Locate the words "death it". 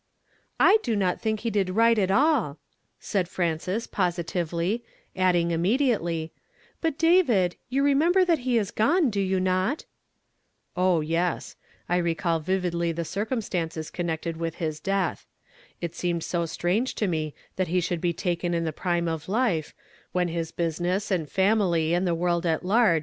14.79-15.93